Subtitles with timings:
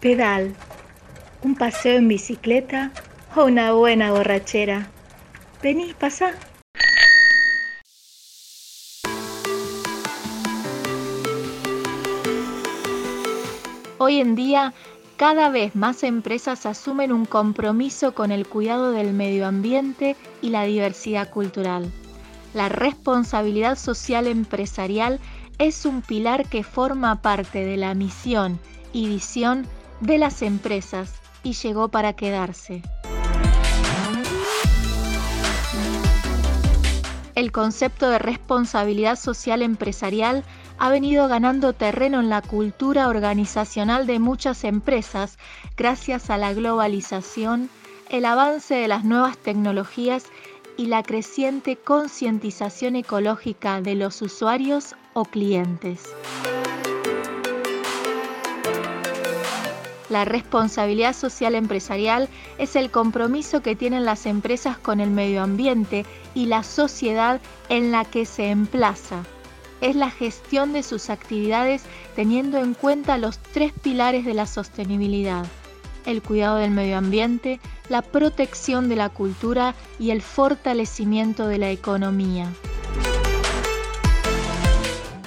[0.00, 0.54] pedal,
[1.42, 2.92] un paseo en bicicleta
[3.34, 4.88] o una buena borrachera.
[5.62, 6.32] Vení, pasa.
[13.98, 14.74] Hoy en día,
[15.16, 20.64] cada vez más empresas asumen un compromiso con el cuidado del medio ambiente y la
[20.64, 21.90] diversidad cultural.
[22.52, 25.18] La responsabilidad social empresarial
[25.58, 28.60] es un pilar que forma parte de la misión
[28.92, 29.66] y visión
[30.00, 32.82] de las empresas y llegó para quedarse.
[37.36, 40.42] El concepto de responsabilidad social empresarial
[40.78, 45.38] ha venido ganando terreno en la cultura organizacional de muchas empresas
[45.76, 47.68] gracias a la globalización,
[48.08, 50.24] el avance de las nuevas tecnologías
[50.78, 56.14] y la creciente concientización ecológica de los usuarios o clientes.
[60.08, 62.28] La responsabilidad social empresarial
[62.58, 67.90] es el compromiso que tienen las empresas con el medio ambiente y la sociedad en
[67.90, 69.24] la que se emplaza.
[69.80, 71.82] Es la gestión de sus actividades
[72.14, 75.44] teniendo en cuenta los tres pilares de la sostenibilidad,
[76.06, 81.70] el cuidado del medio ambiente, la protección de la cultura y el fortalecimiento de la
[81.70, 82.48] economía.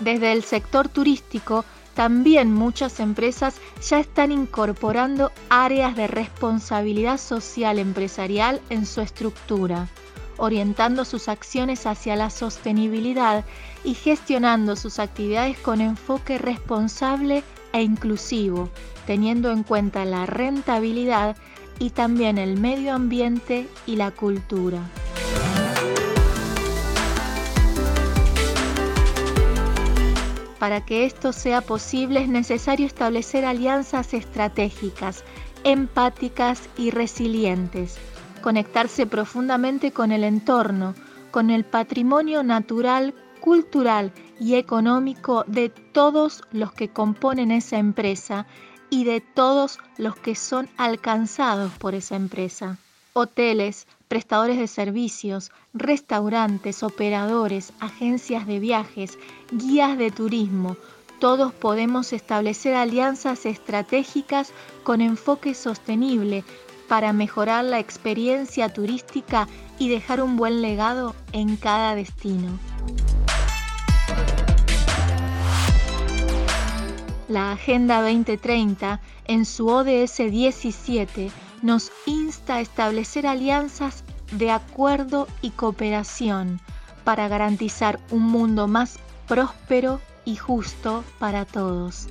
[0.00, 1.64] Desde el sector turístico,
[1.98, 9.88] también muchas empresas ya están incorporando áreas de responsabilidad social empresarial en su estructura,
[10.36, 13.44] orientando sus acciones hacia la sostenibilidad
[13.82, 18.70] y gestionando sus actividades con enfoque responsable e inclusivo,
[19.04, 21.36] teniendo en cuenta la rentabilidad
[21.80, 24.88] y también el medio ambiente y la cultura.
[30.58, 35.24] Para que esto sea posible es necesario establecer alianzas estratégicas,
[35.64, 37.96] empáticas y resilientes,
[38.42, 40.94] conectarse profundamente con el entorno,
[41.30, 48.46] con el patrimonio natural, cultural y económico de todos los que componen esa empresa
[48.90, 52.78] y de todos los que son alcanzados por esa empresa.
[53.12, 59.18] Hoteles, prestadores de servicios, restaurantes, operadores, agencias de viajes,
[59.52, 60.76] guías de turismo,
[61.18, 64.52] todos podemos establecer alianzas estratégicas
[64.84, 66.44] con enfoque sostenible
[66.88, 69.46] para mejorar la experiencia turística
[69.78, 72.58] y dejar un buen legado en cada destino.
[77.28, 81.30] La Agenda 2030, en su ODS 17,
[81.62, 86.60] nos insta a establecer alianzas de acuerdo y cooperación
[87.04, 92.08] para garantizar un mundo más próspero y justo para todos.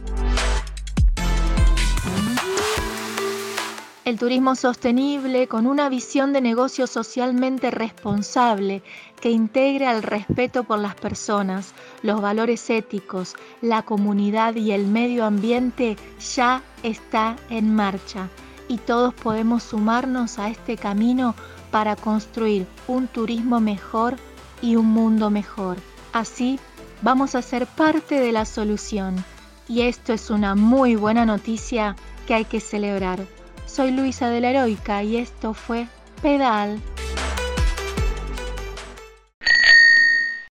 [4.06, 8.82] El turismo sostenible con una visión de negocio socialmente responsable
[9.20, 15.26] que integre al respeto por las personas, los valores éticos, la comunidad y el medio
[15.26, 18.30] ambiente ya está en marcha
[18.68, 21.36] y todos podemos sumarnos a este camino
[21.72, 24.16] para construir un turismo mejor
[24.62, 25.78] y un mundo mejor.
[26.14, 26.60] Así
[27.02, 29.24] vamos a ser parte de la solución
[29.68, 31.96] y esto es una muy buena noticia
[32.26, 33.20] que hay que celebrar.
[33.66, 35.88] Soy Luisa de la Heroica y esto fue
[36.22, 36.80] Pedal.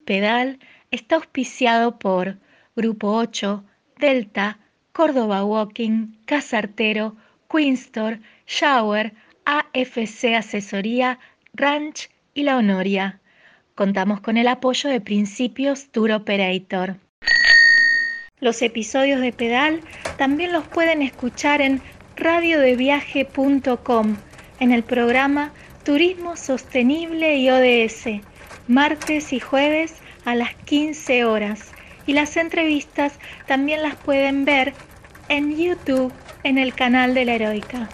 [0.05, 0.60] Pedal
[0.91, 2.38] está auspiciado por
[2.76, 3.65] Grupo 8,
[3.99, 4.59] Delta,
[4.93, 7.16] Córdoba Walking, Casartero,
[7.49, 9.12] Queenstore, Shower,
[9.45, 11.19] AFC Asesoría,
[11.55, 13.21] Ranch y La Honoria.
[13.75, 16.97] Contamos con el apoyo de Principios Tour Operator.
[18.41, 19.81] Los episodios de Pedal
[20.19, 21.81] también los pueden escuchar en
[22.17, 24.17] radiodeviaje.com
[24.61, 25.53] en el programa
[25.85, 28.23] Turismo Sostenible y ODS,
[28.69, 31.73] martes y jueves a las 15 horas.
[32.06, 34.75] Y las entrevistas también las pueden ver
[35.29, 36.12] en YouTube
[36.43, 37.88] en el canal de la Heroica.